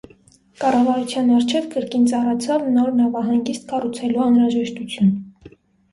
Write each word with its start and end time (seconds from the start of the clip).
Կառավարության 0.61 1.27
առջև 1.35 1.67
կրկին 1.75 2.09
ծառացավ 2.11 2.65
նոր 2.79 2.91
նավահանգիստ 3.03 3.69
կառուցելու 3.75 4.25
անհրաժեշտություն։ 4.29 5.13